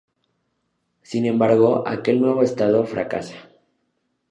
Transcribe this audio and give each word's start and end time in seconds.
Sin 1.03 1.27
embargo, 1.27 1.83
aquel 1.87 2.19
nuevo 2.21 2.41
estado 2.41 2.83
fracasa. 2.87 3.35